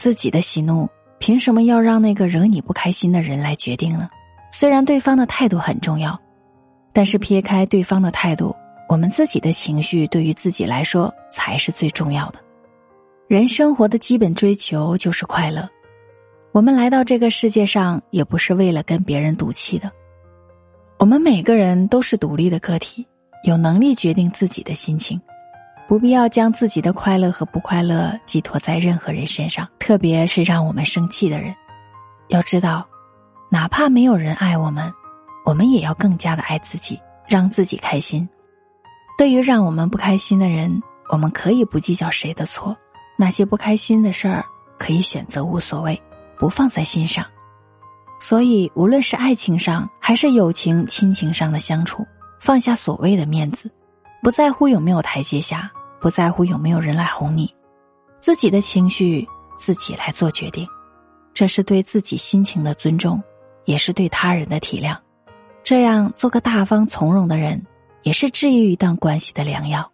[0.00, 4.08] 自己的喜怒，凭什么要让那个惹你不开心的人来决定呢？
[4.50, 6.18] 虽然对方的态度很重要，
[6.90, 8.56] 但是撇开对方的态度，
[8.88, 12.40] 我们自己的情绪对于自己来说才是最重要的。
[13.28, 15.68] 人生活的基本追求就是快乐。
[16.52, 19.92] 我们来到这个世界上，也不是为了跟别人赌气的。
[20.98, 23.06] 我们每个人都是独立的个体，
[23.44, 25.20] 有能力决定自己的心情。
[25.90, 31.52] 不必要将自己的快乐和不快乐寄托在任何人身上，特别是让我们生气的人。
[32.28, 32.86] 要知道，
[33.50, 34.88] 哪怕没有人爱我们，
[35.44, 38.28] 我们也要更加的爱自己，让自己开心。
[39.18, 42.76] 对于让我们不开心的人，我们可以不计较谁的错，
[43.16, 44.44] 那些不开心的事儿
[44.78, 46.00] 可以选择无所谓，
[46.38, 47.26] 不放在心上。
[48.20, 52.06] 所以，无论是爱情上还是友情、亲情上的相处，
[52.38, 53.68] 放下所谓的面子，
[54.22, 55.68] 不在乎有没有台阶下。
[56.00, 57.54] 不在乎有没有人来哄你，
[58.20, 60.66] 自己的情绪自己来做决定，
[61.34, 63.22] 这是对自己心情的尊重，
[63.64, 64.96] 也是对他人的体谅。
[65.62, 67.62] 这样做个大方从容的人，
[68.02, 69.90] 也是治愈一段关系的良药。